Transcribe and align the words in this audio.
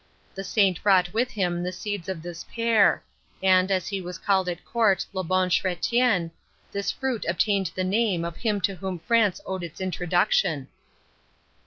The 0.33 0.43
saint 0.43 0.81
brought 0.81 1.13
with 1.13 1.29
him 1.29 1.61
the 1.61 1.71
seeds 1.71 2.09
of 2.09 2.23
this 2.23 2.43
pear; 2.45 3.03
and, 3.43 3.69
as 3.69 3.89
he 3.89 4.01
was 4.01 4.17
called 4.17 4.49
at 4.49 4.65
court 4.65 5.05
Le 5.13 5.23
Bon 5.23 5.47
Chrétien, 5.47 6.31
this 6.71 6.89
fruit 6.91 7.23
obtained 7.29 7.69
the 7.75 7.83
name 7.83 8.25
of 8.25 8.37
him 8.37 8.61
to 8.61 8.73
whom 8.73 8.97
France 8.97 9.41
owed 9.45 9.63
its 9.63 9.79
introduction. 9.79 10.69